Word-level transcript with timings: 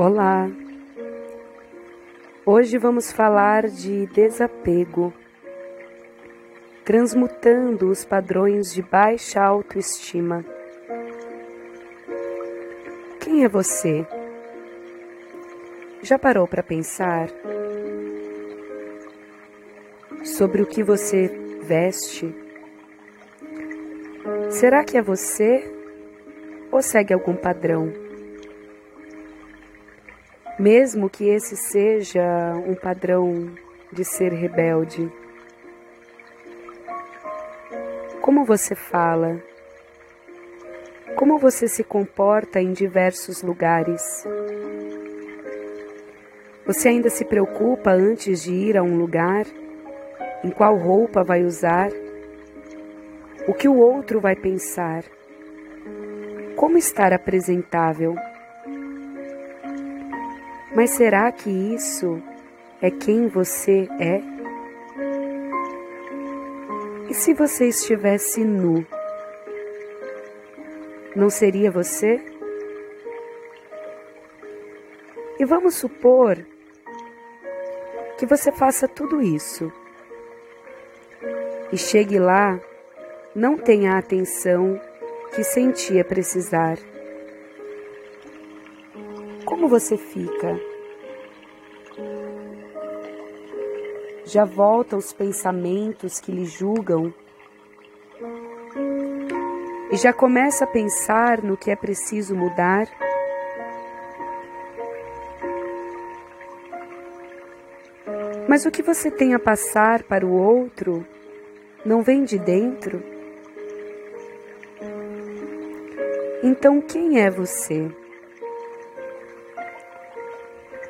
Olá! 0.00 0.48
Hoje 2.46 2.78
vamos 2.78 3.10
falar 3.10 3.66
de 3.66 4.06
desapego, 4.06 5.12
transmutando 6.84 7.90
os 7.90 8.04
padrões 8.04 8.72
de 8.72 8.80
baixa 8.80 9.42
autoestima. 9.42 10.44
Quem 13.18 13.42
é 13.42 13.48
você? 13.48 14.06
Já 16.00 16.16
parou 16.16 16.46
para 16.46 16.62
pensar 16.62 17.28
sobre 20.22 20.62
o 20.62 20.66
que 20.66 20.84
você 20.84 21.26
veste? 21.64 22.32
Será 24.48 24.84
que 24.84 24.96
é 24.96 25.02
você 25.02 25.68
ou 26.70 26.80
segue 26.80 27.12
algum 27.12 27.34
padrão? 27.34 28.07
Mesmo 30.58 31.08
que 31.08 31.28
esse 31.28 31.56
seja 31.56 32.54
um 32.66 32.74
padrão 32.74 33.50
de 33.92 34.04
ser 34.04 34.32
rebelde. 34.32 35.10
Como 38.20 38.44
você 38.44 38.74
fala? 38.74 39.40
Como 41.16 41.38
você 41.38 41.68
se 41.68 41.84
comporta 41.84 42.60
em 42.60 42.72
diversos 42.72 43.42
lugares? 43.42 44.02
Você 46.66 46.88
ainda 46.88 47.08
se 47.08 47.24
preocupa 47.24 47.90
antes 47.92 48.42
de 48.42 48.52
ir 48.52 48.76
a 48.76 48.82
um 48.82 48.96
lugar? 48.96 49.46
Em 50.44 50.50
qual 50.50 50.76
roupa 50.76 51.24
vai 51.24 51.42
usar? 51.44 51.90
O 53.46 53.54
que 53.54 53.68
o 53.68 53.76
outro 53.76 54.20
vai 54.20 54.36
pensar? 54.36 55.04
Como 56.54 56.76
estar 56.76 57.12
apresentável? 57.12 58.14
Mas 60.74 60.90
será 60.90 61.30
que 61.32 61.50
isso 61.50 62.22
é 62.80 62.90
quem 62.90 63.28
você 63.28 63.88
é? 63.98 64.20
E 67.08 67.14
se 67.14 67.32
você 67.32 67.68
estivesse 67.68 68.44
nu? 68.44 68.86
Não 71.16 71.30
seria 71.30 71.70
você? 71.70 72.20
E 75.38 75.44
vamos 75.44 75.74
supor 75.74 76.36
que 78.18 78.26
você 78.26 78.52
faça 78.52 78.86
tudo 78.86 79.22
isso 79.22 79.72
e 81.72 81.76
chegue 81.76 82.18
lá, 82.18 82.60
não 83.34 83.56
tenha 83.56 83.92
a 83.92 83.98
atenção 83.98 84.80
que 85.34 85.44
sentia 85.44 86.04
precisar. 86.04 86.78
Como 89.58 89.68
você 89.68 89.96
fica? 89.96 90.56
Já 94.24 94.44
volta 94.44 94.96
os 94.96 95.12
pensamentos 95.12 96.20
que 96.20 96.30
lhe 96.30 96.44
julgam 96.44 97.12
e 99.90 99.96
já 99.96 100.12
começa 100.12 100.62
a 100.62 100.66
pensar 100.68 101.42
no 101.42 101.56
que 101.56 101.72
é 101.72 101.74
preciso 101.74 102.36
mudar? 102.36 102.86
Mas 108.48 108.64
o 108.64 108.70
que 108.70 108.80
você 108.80 109.10
tem 109.10 109.34
a 109.34 109.40
passar 109.40 110.04
para 110.04 110.24
o 110.24 110.30
outro 110.30 111.04
não 111.84 112.00
vem 112.00 112.22
de 112.22 112.38
dentro? 112.38 113.02
Então 116.44 116.80
quem 116.80 117.20
é 117.20 117.28
você? 117.28 117.90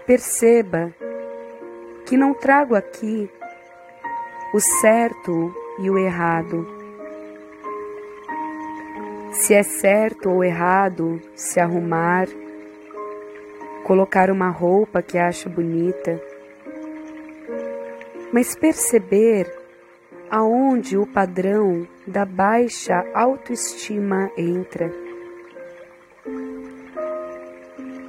Perceba 0.09 0.91
que 2.07 2.17
não 2.17 2.33
trago 2.33 2.75
aqui 2.75 3.31
o 4.55 4.59
certo 4.81 5.55
e 5.79 5.91
o 5.91 5.99
errado. 5.99 6.67
Se 9.33 9.53
é 9.53 9.63
certo 9.63 10.31
ou 10.31 10.43
errado 10.43 11.21
se 11.35 11.61
arrumar, 11.61 12.27
colocar 13.85 14.31
uma 14.31 14.49
roupa 14.49 15.03
que 15.03 15.19
acha 15.19 15.47
bonita, 15.51 16.19
mas 18.33 18.57
perceber 18.57 19.47
aonde 20.31 20.97
o 20.97 21.07
padrão 21.07 21.87
da 22.07 22.25
baixa 22.25 23.05
autoestima 23.13 24.31
entra. 24.39 24.91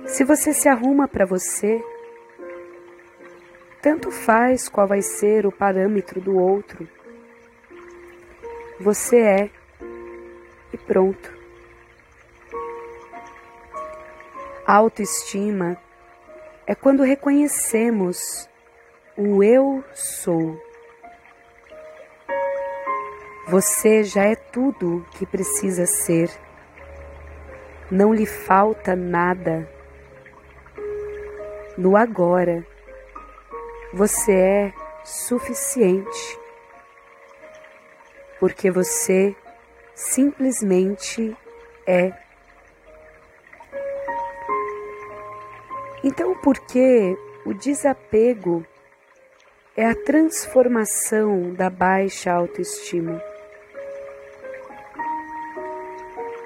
Se 0.07 0.23
você 0.23 0.53
se 0.53 0.67
arruma 0.67 1.07
para 1.07 1.25
você, 1.25 1.81
tanto 3.81 4.11
faz 4.11 4.67
qual 4.67 4.87
vai 4.87 5.01
ser 5.01 5.45
o 5.45 5.51
parâmetro 5.51 6.19
do 6.19 6.37
outro. 6.37 6.87
Você 8.79 9.17
é 9.17 9.49
e 10.71 10.77
pronto. 10.77 11.39
autoestima 14.69 15.75
é 16.67 16.75
quando 16.75 17.01
reconhecemos 17.01 18.47
o 19.17 19.43
eu 19.43 19.83
sou. 19.95 20.61
Você 23.47 24.03
já 24.03 24.25
é 24.25 24.35
tudo 24.35 25.03
que 25.17 25.25
precisa 25.25 25.87
ser. 25.87 26.29
Não 27.89 28.13
lhe 28.13 28.27
falta 28.27 28.95
nada. 28.95 29.67
No 31.75 31.97
agora 31.97 32.63
você 33.93 34.31
é 34.31 34.73
suficiente, 35.03 36.39
porque 38.39 38.69
você 38.69 39.35
simplesmente 39.95 41.35
é. 41.87 42.13
Então, 46.03 46.35
por 46.35 46.57
que 46.59 47.17
o 47.45 47.53
desapego 47.53 48.65
é 49.75 49.85
a 49.85 49.95
transformação 49.95 51.53
da 51.53 51.69
baixa 51.69 52.31
autoestima? 52.31 53.21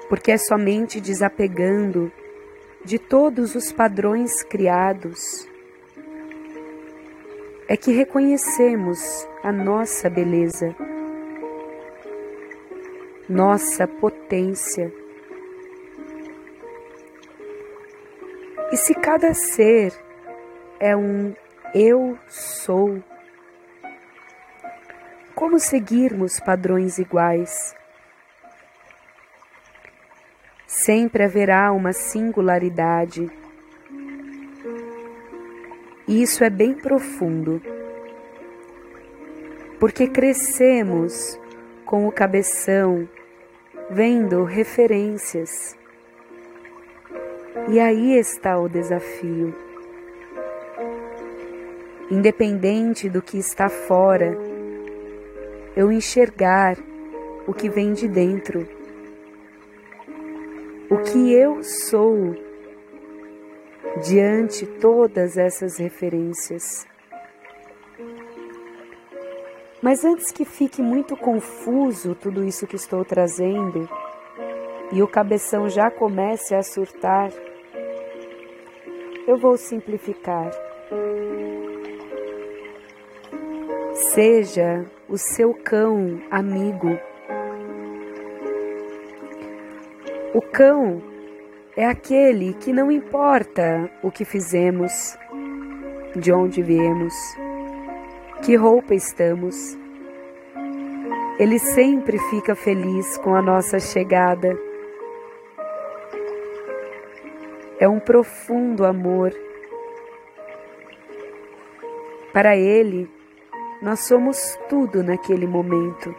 Porque 0.08 0.32
é 0.32 0.38
somente 0.38 1.00
desapegando 1.00 2.10
de 2.84 2.98
todos 2.98 3.54
os 3.54 3.70
padrões 3.70 4.42
criados 4.42 5.48
é 7.68 7.76
que 7.76 7.92
reconhecemos 7.92 9.26
a 9.42 9.50
nossa 9.50 10.10
beleza, 10.10 10.74
nossa 13.28 13.86
potência. 13.86 14.92
E 18.70 18.76
se 18.76 18.94
cada 18.94 19.32
ser 19.32 19.92
é 20.78 20.94
um 20.94 21.34
eu 21.74 22.18
sou, 22.28 23.02
como 25.34 25.58
seguirmos 25.58 26.38
padrões 26.40 26.98
iguais? 26.98 27.74
Sempre 30.66 31.24
haverá 31.24 31.72
uma 31.72 31.92
singularidade 31.92 33.30
e 36.06 36.22
isso 36.22 36.44
é 36.44 36.50
bem 36.50 36.74
profundo, 36.74 37.60
porque 39.80 40.06
crescemos 40.06 41.38
com 41.86 42.06
o 42.06 42.12
cabeção 42.12 43.08
vendo 43.90 44.44
referências. 44.44 45.76
E 47.68 47.80
aí 47.80 48.18
está 48.18 48.58
o 48.58 48.68
desafio. 48.68 49.54
Independente 52.10 53.08
do 53.08 53.22
que 53.22 53.38
está 53.38 53.68
fora, 53.68 54.36
eu 55.74 55.90
enxergar 55.90 56.76
o 57.46 57.54
que 57.54 57.68
vem 57.68 57.92
de 57.92 58.06
dentro. 58.06 58.68
O 60.90 60.98
que 60.98 61.32
eu 61.32 61.62
sou 61.62 62.34
diante 64.02 64.66
todas 64.66 65.36
essas 65.36 65.78
referências. 65.78 66.86
Mas 69.80 70.04
antes 70.04 70.32
que 70.32 70.44
fique 70.44 70.80
muito 70.80 71.16
confuso 71.16 72.14
tudo 72.14 72.42
isso 72.42 72.66
que 72.66 72.76
estou 72.76 73.04
trazendo 73.04 73.88
e 74.92 75.02
o 75.02 75.06
cabeção 75.06 75.68
já 75.68 75.90
comece 75.90 76.54
a 76.54 76.62
surtar, 76.62 77.30
eu 79.26 79.36
vou 79.36 79.56
simplificar. 79.56 80.50
Seja 83.92 84.84
o 85.08 85.18
seu 85.18 85.52
cão 85.52 86.20
amigo. 86.30 86.98
O 90.34 90.40
cão 90.40 91.13
é 91.76 91.86
aquele 91.86 92.54
que 92.54 92.72
não 92.72 92.90
importa 92.90 93.90
o 94.02 94.10
que 94.10 94.24
fizemos, 94.24 95.18
de 96.14 96.32
onde 96.32 96.62
viemos, 96.62 97.14
que 98.44 98.54
roupa 98.54 98.94
estamos. 98.94 99.76
Ele 101.36 101.58
sempre 101.58 102.16
fica 102.30 102.54
feliz 102.54 103.18
com 103.18 103.34
a 103.34 103.42
nossa 103.42 103.80
chegada. 103.80 104.56
É 107.80 107.88
um 107.88 107.98
profundo 107.98 108.84
amor. 108.84 109.34
Para 112.32 112.56
Ele, 112.56 113.10
nós 113.82 114.06
somos 114.06 114.56
tudo 114.68 115.02
naquele 115.02 115.46
momento. 115.46 116.14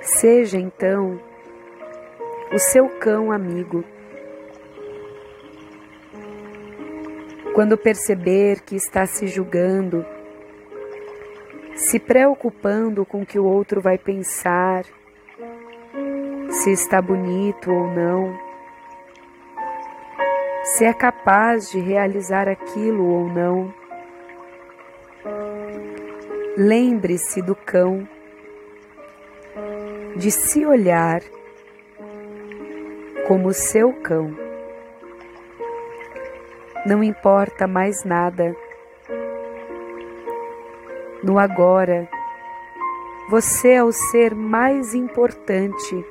Seja 0.00 0.58
então 0.58 1.20
o 2.52 2.58
seu 2.58 2.88
cão 2.88 3.32
amigo. 3.32 3.84
Quando 7.54 7.76
perceber 7.76 8.60
que 8.60 8.76
está 8.76 9.06
se 9.06 9.26
julgando, 9.26 10.04
se 11.74 11.98
preocupando 11.98 13.04
com 13.04 13.22
o 13.22 13.26
que 13.26 13.38
o 13.38 13.44
outro 13.44 13.80
vai 13.80 13.98
pensar, 13.98 14.84
se 16.50 16.70
está 16.70 17.00
bonito 17.00 17.70
ou 17.70 17.88
não, 17.88 18.38
se 20.62 20.84
é 20.84 20.92
capaz 20.92 21.70
de 21.70 21.80
realizar 21.80 22.48
aquilo 22.48 23.06
ou 23.06 23.28
não, 23.28 23.74
lembre-se 26.56 27.42
do 27.42 27.54
cão, 27.54 28.06
de 30.16 30.30
se 30.30 30.64
olhar 30.64 31.20
como 33.26 33.52
seu 33.52 33.92
cão. 33.92 34.30
Não 36.86 37.02
importa 37.02 37.66
mais 37.66 38.04
nada. 38.04 38.54
No 41.22 41.38
agora, 41.38 42.08
você 43.28 43.72
é 43.72 43.82
o 43.82 43.90
ser 43.90 44.34
mais 44.34 44.94
importante. 44.94 46.04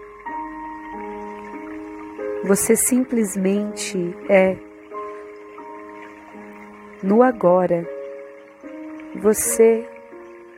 Você 2.44 2.76
simplesmente 2.76 4.14
é. 4.28 4.58
No 7.02 7.24
agora, 7.24 7.88
você 9.16 9.88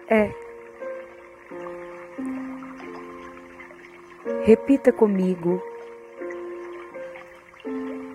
é. 0.09 0.31
Repita 4.43 4.91
comigo. 4.91 5.61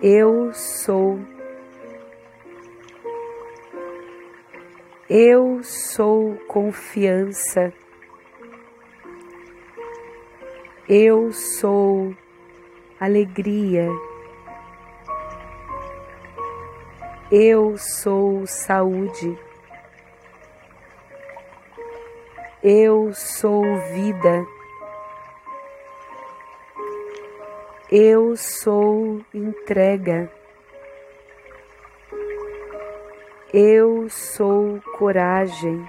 Eu 0.05 0.51
sou. 0.51 1.17
Eu 5.09 5.63
sou 5.63 6.35
confiança. 6.45 7.71
Eu 10.89 11.31
sou 11.31 12.13
alegria. 12.99 13.87
Eu 17.31 17.77
sou 17.77 18.45
saúde. 18.45 19.39
Eu 22.61 23.13
sou 23.13 23.63
vida. 23.93 24.52
Eu 27.95 28.35
sou 28.35 29.23
entrega. 29.31 30.27
Eu 33.53 34.09
sou 34.09 34.81
coragem. 34.97 35.87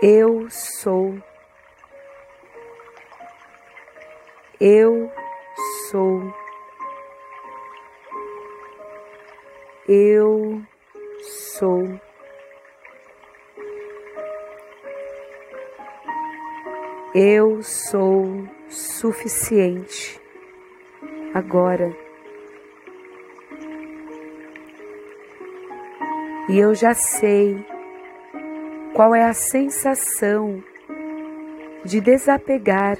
Eu 0.00 0.48
sou. 0.48 1.14
Eu 4.58 5.12
sou. 5.90 6.34
Eu 9.86 10.62
sou. 11.20 12.07
Eu 17.14 17.62
sou 17.62 18.46
suficiente 18.68 20.20
agora. 21.32 21.90
E 26.50 26.58
eu 26.58 26.74
já 26.74 26.92
sei 26.92 27.64
qual 28.94 29.14
é 29.14 29.24
a 29.24 29.32
sensação 29.32 30.62
de 31.82 31.98
desapegar 31.98 32.98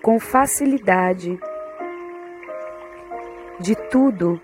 com 0.00 0.20
facilidade 0.20 1.40
de 3.58 3.74
tudo 3.90 4.40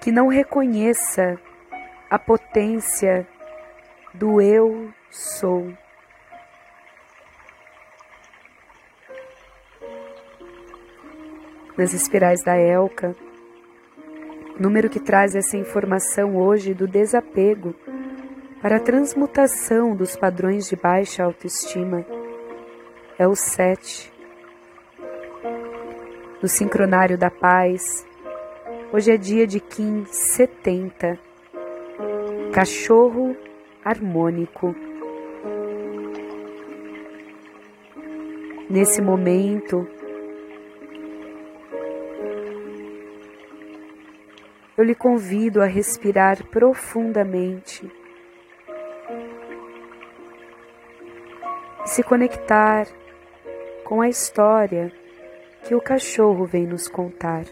que 0.00 0.12
não 0.12 0.28
reconheça 0.28 1.36
a 2.08 2.18
potência 2.20 3.26
do 4.14 4.40
eu 4.40 4.92
sou. 5.10 5.72
Nas 11.76 11.92
espirais 11.92 12.42
da 12.44 12.56
Elka. 12.56 13.14
Número 14.58 14.90
que 14.90 15.00
traz 15.00 15.34
essa 15.34 15.56
informação 15.56 16.36
hoje 16.36 16.74
do 16.74 16.86
desapego 16.86 17.74
para 18.60 18.76
a 18.76 18.80
transmutação 18.80 19.96
dos 19.96 20.14
padrões 20.14 20.68
de 20.68 20.76
baixa 20.76 21.24
autoestima 21.24 22.04
é 23.18 23.26
o 23.26 23.34
7. 23.34 24.12
No 26.40 26.48
sincronário 26.48 27.16
da 27.16 27.30
paz, 27.30 28.06
hoje 28.92 29.12
é 29.12 29.16
dia 29.16 29.46
de 29.46 29.60
Kim 29.60 30.04
70, 30.04 31.18
cachorro 32.52 33.36
harmônico. 33.84 34.74
Nesse 38.68 39.02
momento, 39.02 39.86
eu 44.82 44.84
lhe 44.84 44.96
convido 44.96 45.62
a 45.62 45.66
respirar 45.66 46.44
profundamente 46.48 47.88
e 51.84 51.88
se 51.88 52.02
conectar 52.02 52.88
com 53.84 54.00
a 54.00 54.08
história 54.08 54.92
que 55.62 55.72
o 55.72 55.80
cachorro 55.80 56.44
vem 56.46 56.66
nos 56.66 56.88
contar. 56.88 57.44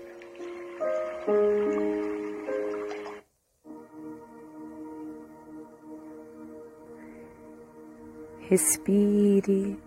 Respire 8.41 9.79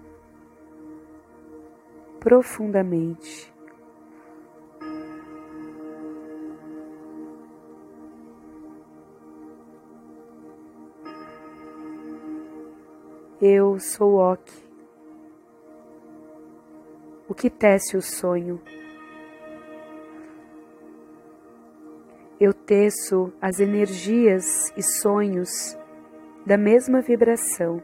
profundamente. 2.22 3.53
Eu 13.46 13.78
sou 13.78 14.14
Ok. 14.16 14.54
O 17.28 17.34
que 17.34 17.50
tece 17.50 17.98
o 17.98 18.02
sonho? 18.02 18.62
Eu 22.40 22.54
teço 22.54 23.34
as 23.42 23.60
energias 23.60 24.72
e 24.78 24.82
sonhos 24.82 25.78
da 26.46 26.58
mesma 26.58 27.02
vibração. 27.02 27.84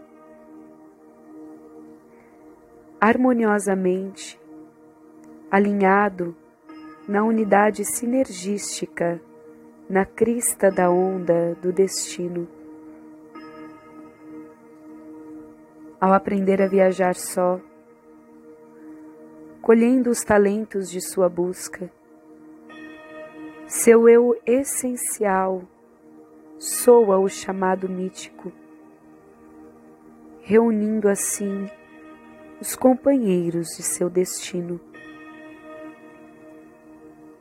Harmoniosamente, 3.01 4.39
alinhado 5.51 6.33
na 7.05 7.21
unidade 7.21 7.83
sinergística, 7.83 9.19
na 9.89 10.05
crista 10.05 10.71
da 10.71 10.89
onda 10.89 11.53
do 11.55 11.73
destino. 11.73 12.58
Ao 15.99 16.13
aprender 16.13 16.61
a 16.61 16.67
viajar 16.67 17.15
só, 17.15 17.59
colhendo 19.61 20.09
os 20.09 20.23
talentos 20.23 20.89
de 20.89 21.01
sua 21.01 21.27
busca. 21.27 21.91
Seu 23.67 24.07
eu 24.07 24.39
essencial 24.45 25.63
soa 26.57 27.19
o 27.19 27.27
chamado 27.27 27.89
mítico, 27.89 28.51
reunindo 30.41 31.09
assim 31.09 31.69
os 32.61 32.75
companheiros 32.75 33.67
de 33.75 33.83
seu 33.83 34.09
destino. 34.09 34.79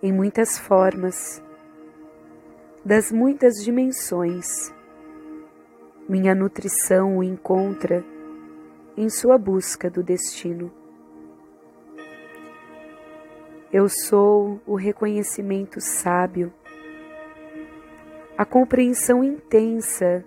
Em 0.03 0.13
muitas 0.13 0.59
formas, 0.59 1.43
das 2.85 3.11
muitas 3.11 3.55
dimensões, 3.65 4.73
minha 6.09 6.35
nutrição 6.35 7.19
o 7.19 7.25
encontra 7.25 8.05
em 8.99 9.09
sua 9.09 9.39
busca 9.39 9.89
do 9.89 10.03
destino. 10.03 10.73
Eu 13.73 13.89
sou 13.89 14.61
o 14.67 14.75
reconhecimento 14.75 15.81
sábio, 15.81 16.53
a 18.37 18.45
compreensão 18.45 19.23
intensa 19.23 20.25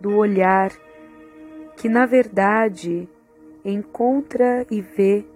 do 0.00 0.16
olhar 0.16 0.72
que, 1.76 1.86
na 1.86 2.06
verdade, 2.06 3.06
encontra 3.62 4.66
e 4.70 4.80
vê 4.80 5.26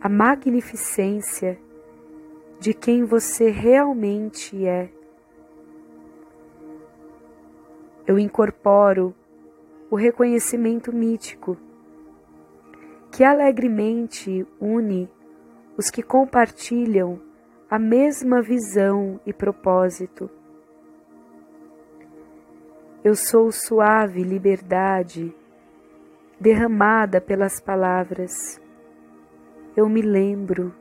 a 0.00 0.08
magnificência 0.08 1.58
de 2.60 2.72
quem 2.72 3.02
você 3.02 3.50
realmente 3.50 4.64
é. 4.64 4.88
Eu 8.06 8.20
incorporo 8.20 9.12
o 9.90 9.96
reconhecimento 9.96 10.92
mítico 10.92 11.56
que 13.10 13.24
alegremente 13.24 14.46
une 14.60 15.08
os 15.76 15.90
que 15.90 16.02
compartilham 16.02 17.20
a 17.70 17.78
mesma 17.78 18.40
visão 18.40 19.20
e 19.26 19.32
propósito. 19.32 20.30
Eu 23.04 23.14
sou 23.14 23.50
suave 23.52 24.22
liberdade 24.22 25.34
derramada 26.40 27.20
pelas 27.20 27.60
palavras. 27.60 28.60
Eu 29.76 29.88
me 29.88 30.02
lembro. 30.02 30.74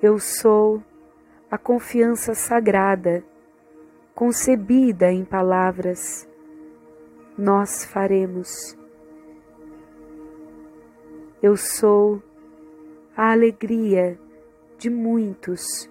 Eu 0.00 0.18
sou 0.18 0.82
a 1.50 1.58
confiança 1.58 2.34
sagrada, 2.34 3.24
concebida 4.22 5.10
em 5.10 5.24
palavras. 5.24 6.28
Nós 7.36 7.84
faremos. 7.84 8.78
Eu 11.42 11.56
sou 11.56 12.22
a 13.16 13.32
alegria 13.32 14.16
de 14.78 14.88
muitos, 14.88 15.90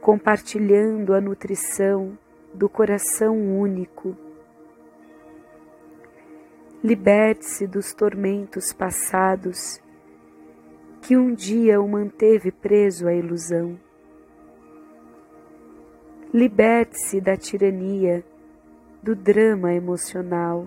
compartilhando 0.00 1.12
a 1.12 1.20
nutrição 1.20 2.16
do 2.54 2.70
coração 2.70 3.36
único. 3.36 4.16
Liberte-se 6.82 7.66
dos 7.66 7.92
tormentos 7.92 8.72
passados 8.72 9.78
que 11.02 11.18
um 11.18 11.34
dia 11.34 11.82
o 11.82 11.86
manteve 11.86 12.50
preso 12.50 13.06
à 13.06 13.12
ilusão. 13.12 13.78
Liberte-se 16.32 17.20
da 17.20 17.36
tirania, 17.36 18.24
do 19.02 19.14
drama 19.14 19.74
emocional. 19.74 20.66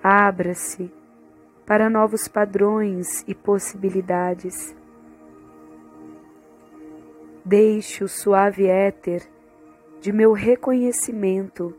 Abra-se 0.00 0.92
para 1.66 1.90
novos 1.90 2.28
padrões 2.28 3.24
e 3.26 3.34
possibilidades. 3.34 4.76
Deixe 7.44 8.04
o 8.04 8.08
suave 8.08 8.68
éter 8.68 9.22
de 10.00 10.12
meu 10.12 10.32
reconhecimento 10.32 11.74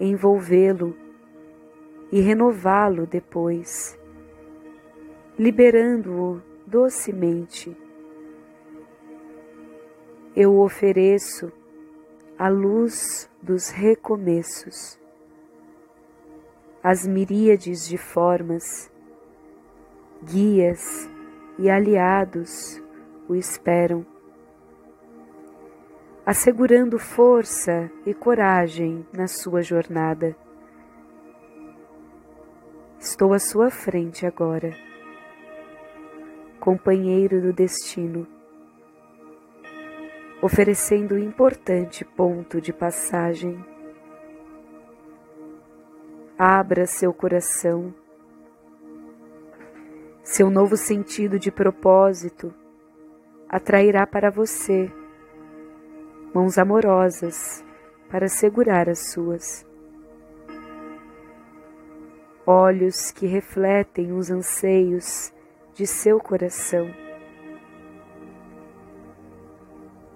envolvê-lo 0.00 0.96
e 2.10 2.20
renová-lo 2.20 3.06
depois, 3.06 3.98
liberando-o 5.38 6.40
docemente. 6.66 7.76
Eu 10.34 10.58
ofereço 10.58 11.52
a 12.38 12.48
luz 12.48 13.30
dos 13.42 13.70
recomeços, 13.70 14.98
as 16.82 17.06
miríades 17.06 17.86
de 17.86 17.98
formas, 17.98 18.90
guias 20.22 21.10
e 21.58 21.68
aliados 21.68 22.82
o 23.28 23.34
esperam 23.34 24.06
assegurando 26.30 26.96
força 26.96 27.90
e 28.06 28.14
coragem 28.14 29.04
na 29.12 29.26
sua 29.26 29.62
jornada. 29.62 30.36
Estou 33.00 33.32
à 33.32 33.40
sua 33.40 33.68
frente 33.68 34.24
agora, 34.24 34.72
companheiro 36.60 37.40
do 37.40 37.52
destino, 37.52 38.28
oferecendo 40.42 41.18
importante 41.18 42.04
ponto 42.04 42.60
de 42.60 42.72
passagem. 42.72 43.62
Abra 46.38 46.86
seu 46.86 47.12
coração, 47.12 47.94
seu 50.22 50.48
novo 50.48 50.76
sentido 50.76 51.38
de 51.38 51.50
propósito 51.50 52.54
atrairá 53.48 54.06
para 54.06 54.30
você 54.30 54.90
mãos 56.32 56.56
amorosas 56.56 57.64
para 58.08 58.28
segurar 58.28 58.88
as 58.88 59.10
suas. 59.10 59.66
Olhos 62.46 63.10
que 63.10 63.26
refletem 63.26 64.12
os 64.12 64.30
anseios 64.30 65.32
de 65.74 65.86
seu 65.86 66.18
coração. 66.20 67.09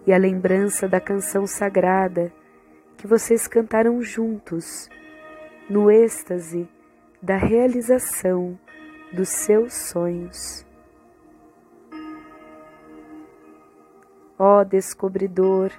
E 0.07 0.13
a 0.13 0.19
lembrança 0.19 0.87
da 0.87 1.01
canção 1.01 1.47
sagrada 1.47 2.33
que 2.97 3.07
vocês 3.07 3.47
cantaram 3.49 4.03
juntos 4.03 4.89
no 5.69 5.91
êxtase 5.91 6.69
da 7.23 7.37
realização 7.37 8.59
dos 9.13 9.29
seus 9.29 9.73
sonhos. 9.73 10.67
Ó 14.39 14.63
descobridor, 14.65 15.71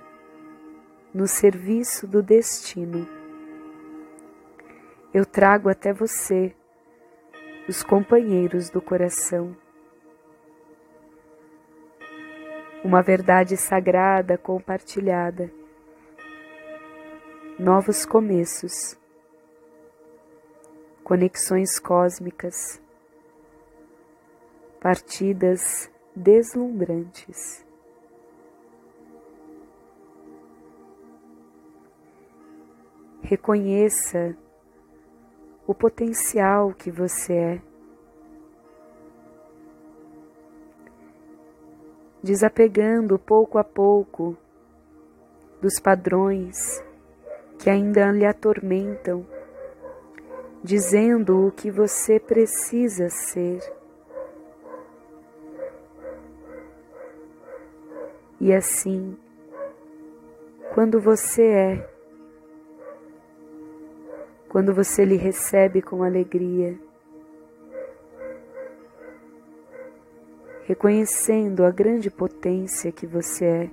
no 1.13 1.27
serviço 1.27 2.07
do 2.07 2.23
destino. 2.23 3.07
Eu 5.13 5.25
trago 5.25 5.69
até 5.69 5.93
você 5.93 6.53
os 7.67 7.83
companheiros 7.83 8.69
do 8.69 8.81
coração. 8.81 9.55
Uma 12.85 13.01
verdade 13.01 13.57
sagrada 13.57 14.37
compartilhada. 14.37 15.51
Novos 17.57 18.05
começos. 18.05 18.95
Conexões 21.03 21.79
cósmicas. 21.79 22.79
Partidas 24.79 25.91
deslumbrantes. 26.15 27.65
Reconheça 33.23 34.37
o 35.65 35.73
potencial 35.73 36.71
que 36.71 36.91
você 36.91 37.33
é. 37.33 37.64
Desapegando 42.25 43.19
pouco 43.19 43.59
a 43.59 43.63
pouco 43.63 44.35
dos 45.61 45.79
padrões 45.79 46.83
que 47.59 47.69
ainda 47.69 48.11
lhe 48.11 48.25
atormentam, 48.25 49.23
dizendo 50.63 51.45
o 51.45 51.51
que 51.51 51.69
você 51.69 52.19
precisa 52.19 53.09
ser. 53.11 53.61
E 58.41 58.51
assim, 58.51 59.15
quando 60.73 60.99
você 60.99 61.43
é, 61.43 61.89
quando 64.49 64.73
você 64.73 65.05
lhe 65.05 65.15
recebe 65.15 65.79
com 65.79 66.01
alegria, 66.01 66.75
reconhecendo 70.65 71.63
a 71.63 71.69
grande 71.69 72.09
potência 72.09 72.91
que 72.91 73.05
você 73.05 73.45
é. 73.45 73.69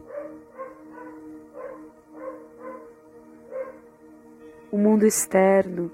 O 4.70 4.76
mundo 4.76 5.06
externo 5.06 5.90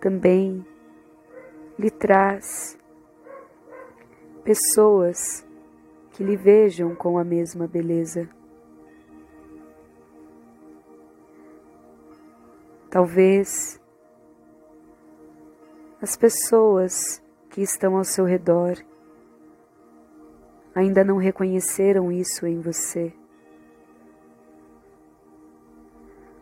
também 0.00 0.66
lhe 1.78 1.90
traz 1.90 2.78
pessoas 4.42 5.46
que 6.10 6.24
lhe 6.24 6.36
vejam 6.36 6.94
com 6.94 7.16
a 7.16 7.24
mesma 7.24 7.68
beleza. 7.68 8.28
Talvez 12.90 13.80
as 16.02 16.16
pessoas 16.16 17.22
que 17.50 17.62
estão 17.62 17.96
ao 17.96 18.04
seu 18.04 18.24
redor 18.24 18.76
ainda 20.74 21.04
não 21.04 21.16
reconheceram 21.16 22.10
isso 22.10 22.46
em 22.46 22.60
você. 22.60 23.12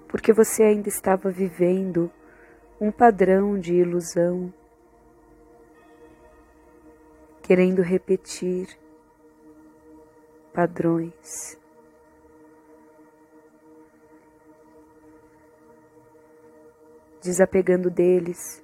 Porque 0.09 0.33
você 0.33 0.63
ainda 0.63 0.89
estava 0.89 1.31
vivendo 1.31 2.11
um 2.81 2.91
padrão 2.91 3.59
de 3.59 3.75
ilusão, 3.75 4.53
querendo 7.43 7.83
repetir 7.83 8.69
padrões. 10.53 11.59
Desapegando 17.23 17.89
deles, 17.89 18.63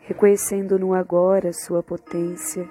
reconhecendo 0.00 0.78
no 0.78 0.92
agora 0.92 1.52
sua 1.52 1.82
potência, 1.82 2.68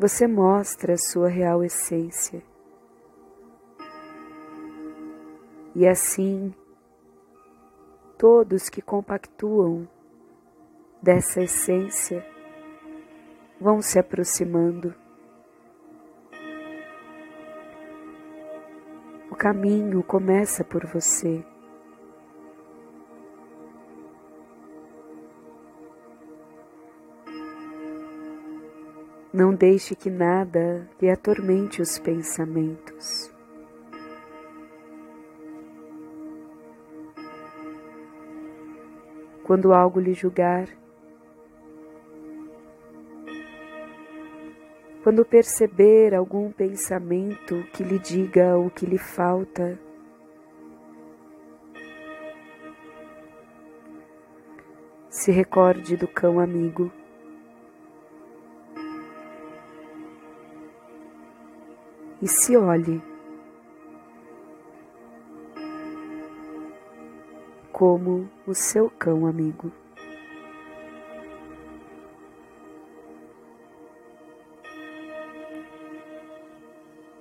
você 0.00 0.26
mostra 0.26 0.94
a 0.94 0.96
sua 0.96 1.28
real 1.28 1.62
essência. 1.62 2.42
E 5.74 5.86
assim, 5.86 6.54
todos 8.16 8.70
que 8.70 8.80
compactuam 8.80 9.86
dessa 11.02 11.42
essência 11.42 12.24
vão 13.60 13.82
se 13.82 13.98
aproximando. 13.98 14.94
O 19.30 19.36
caminho 19.36 20.02
começa 20.02 20.64
por 20.64 20.86
você. 20.86 21.44
Não 29.40 29.54
deixe 29.54 29.96
que 29.96 30.10
nada 30.10 30.86
lhe 31.00 31.08
atormente 31.08 31.80
os 31.80 31.98
pensamentos. 31.98 33.34
Quando 39.42 39.72
algo 39.72 39.98
lhe 39.98 40.12
julgar, 40.12 40.68
quando 45.02 45.24
perceber 45.24 46.14
algum 46.14 46.52
pensamento 46.52 47.64
que 47.72 47.82
lhe 47.82 47.98
diga 47.98 48.58
o 48.58 48.68
que 48.68 48.84
lhe 48.84 48.98
falta, 48.98 49.80
se 55.08 55.32
recorde 55.32 55.96
do 55.96 56.06
cão 56.06 56.38
amigo. 56.38 56.99
E 62.22 62.28
se 62.28 62.56
olhe 62.56 63.02
como 67.72 68.28
o 68.46 68.54
seu 68.54 68.90
cão 68.90 69.26
amigo. 69.26 69.72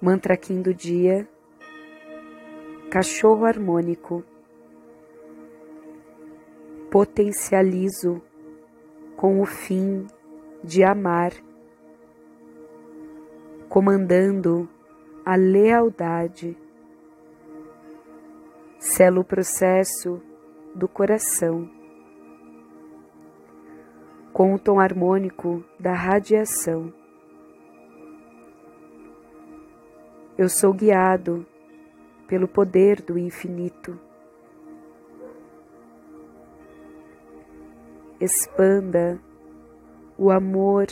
Mantra 0.02 0.34
do 0.62 0.74
dia, 0.74 1.28
cachorro 2.90 3.46
harmônico. 3.46 4.24
Potencializo 6.92 8.22
com 9.16 9.42
o 9.42 9.46
fim 9.46 10.08
de 10.62 10.84
amar, 10.84 11.32
comandando 13.70 14.68
a 15.30 15.36
lealdade. 15.36 16.58
Sela 18.80 19.20
o 19.20 19.24
processo 19.24 20.20
do 20.74 20.88
coração 20.88 21.70
com 24.34 24.56
o 24.56 24.58
tom 24.58 24.80
harmônico 24.80 25.64
da 25.80 25.94
radiação. 25.94 26.92
Eu 30.36 30.50
sou 30.50 30.74
guiado 30.74 31.46
pelo 32.26 32.48
poder 32.48 33.00
do 33.00 33.16
infinito. 33.16 34.00
Expanda 38.20 39.22
o 40.18 40.32
amor 40.32 40.88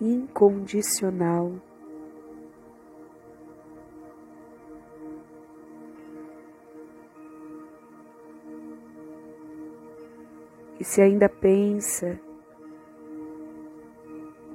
incondicional. 0.00 1.69
E 10.80 10.84
se 10.84 11.02
ainda 11.02 11.28
pensa 11.28 12.18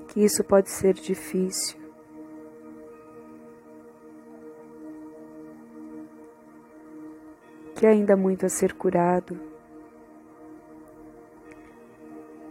que 0.08 0.26
isso 0.26 0.44
pode 0.44 0.72
ser 0.72 0.96
difícil, 0.96 1.78
que 7.76 7.86
ainda 7.86 8.16
há 8.16 8.18
muito 8.18 8.44
a 8.44 8.50
ser 8.50 8.74
curado, 8.74 9.40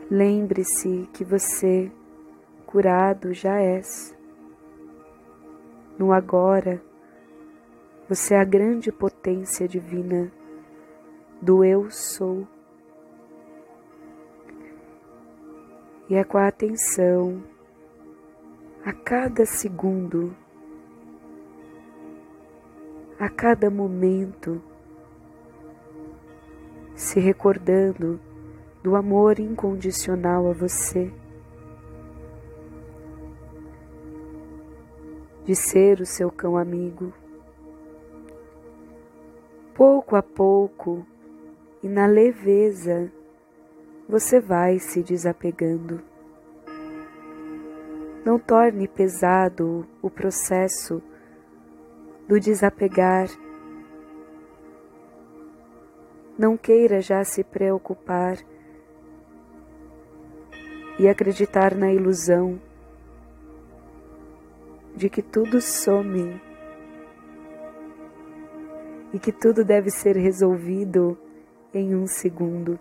lembre-se 0.09 1.09
que 1.13 1.25
você, 1.25 1.91
curado, 2.65 3.35
já 3.35 3.59
és. 3.59 4.17
No 5.99 6.13
agora, 6.13 6.81
você 8.09 8.35
é 8.35 8.41
a 8.41 8.45
grande 8.45 8.93
potência 8.93 9.67
divina 9.67 10.31
do 11.43 11.65
Eu 11.65 11.91
Sou. 11.91 12.54
E 16.09 16.15
é 16.15 16.25
com 16.25 16.37
a 16.37 16.49
atenção 16.49 17.43
a 18.85 18.93
cada 18.93 19.47
segundo, 19.47 20.37
a 23.19 23.31
cada 23.31 23.71
momento, 23.71 24.61
se 26.95 27.19
recordando 27.19 28.21
do 28.83 28.95
amor 28.95 29.39
incondicional 29.39 30.51
a 30.51 30.53
você, 30.53 31.11
de 35.45 35.55
ser 35.55 36.01
o 36.01 36.07
seu 36.07 36.31
cão 36.31 36.59
amigo. 36.59 37.13
Pouco 39.75 40.15
a 40.15 40.23
pouco 40.23 41.07
e 41.83 41.89
na 41.89 42.07
leveza, 42.07 43.11
você 44.09 44.39
vai 44.39 44.79
se 44.79 45.03
desapegando. 45.03 46.03
Não 48.25 48.39
torne 48.39 48.87
pesado 48.87 49.87
o 50.03 50.11
processo 50.11 51.03
do 52.29 52.39
desapegar. 52.39 53.29
Não 56.39 56.57
queira 56.57 57.01
já 57.01 57.25
se 57.25 57.43
preocupar 57.43 58.39
e 60.99 61.09
acreditar 61.09 61.75
na 61.75 61.93
ilusão 61.93 62.61
de 64.95 65.09
que 65.09 65.23
tudo 65.23 65.61
some 65.61 66.41
e 69.13 69.19
que 69.19 69.33
tudo 69.33 69.65
deve 69.65 69.91
ser 69.91 70.17
resolvido 70.17 71.19
em 71.73 71.95
um 71.95 72.07
segundo. 72.07 72.79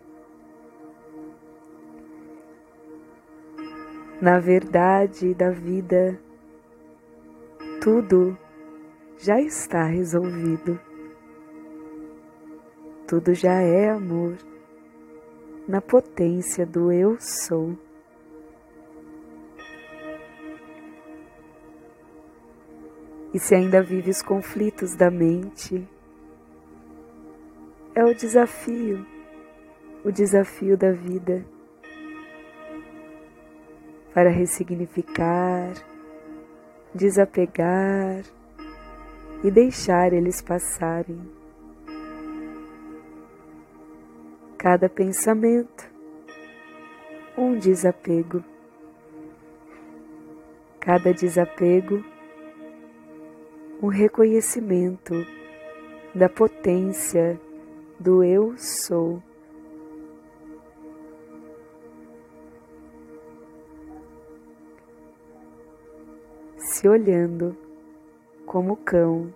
Na 4.24 4.40
verdade 4.40 5.34
da 5.34 5.50
vida, 5.50 6.18
tudo 7.82 8.38
já 9.18 9.38
está 9.42 9.84
resolvido. 9.84 10.80
Tudo 13.06 13.34
já 13.34 13.60
é 13.60 13.90
amor, 13.90 14.38
na 15.68 15.82
potência 15.82 16.66
do 16.66 16.90
Eu 16.90 17.18
Sou. 17.20 17.78
E 23.34 23.40
se 23.40 23.54
ainda 23.54 23.84
vive 23.84 24.10
os 24.10 24.22
conflitos 24.22 24.96
da 24.96 25.12
mente, 25.12 25.86
é 27.94 28.06
o 28.06 28.16
desafio, 28.16 29.06
o 30.06 30.10
desafio 30.14 30.78
da 30.78 30.94
vida 30.94 31.46
para 34.14 34.30
ressignificar, 34.30 35.74
desapegar 36.94 38.24
e 39.44 39.50
deixar 39.50 40.14
eles 40.14 40.42
passarem. 40.42 41.20
Cada 44.58 44.88
pensamento 44.88 45.92
um 47.38 47.58
desapego. 47.58 48.44
Cada 50.80 51.14
desapego, 51.14 52.04
um 53.82 53.88
reconhecimento 53.88 55.14
da 56.14 56.30
potência 56.30 57.40
do 58.00 58.24
eu 58.24 58.54
sou. 58.58 59.22
Se 66.84 66.90
olhando 66.90 67.56
como 68.46 68.76
cão 68.76 69.34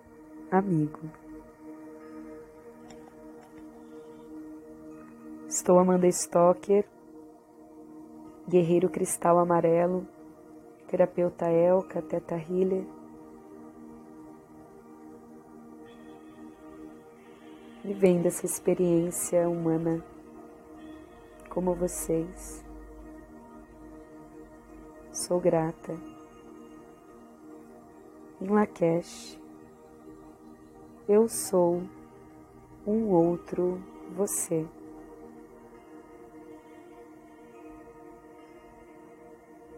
amigo. 0.50 1.00
Estou 5.48 5.78
Amanda 5.78 6.06
Stocker, 6.08 6.84
guerreiro 8.46 8.90
cristal 8.90 9.38
amarelo, 9.38 10.06
terapeuta 10.88 11.50
Elka, 11.50 12.02
teta 12.02 12.36
healer. 12.36 12.84
Vivendo 17.82 18.26
essa 18.26 18.44
experiência 18.44 19.48
humana 19.48 20.04
como 21.48 21.74
vocês. 21.74 22.62
Sou 25.10 25.40
grata. 25.40 26.07
Em 28.40 28.46
Lakesh, 28.46 29.36
eu 31.08 31.28
sou 31.28 31.82
um 32.86 33.08
outro 33.08 33.82
você. 34.14 34.64